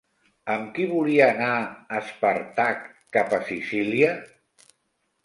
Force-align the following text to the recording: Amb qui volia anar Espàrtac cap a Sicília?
Amb 0.51 0.69
qui 0.77 0.85
volia 0.93 1.27
anar 1.33 1.49
Espàrtac 1.97 2.81
cap 3.19 3.37
a 3.39 3.41
Sicília? 3.51 4.11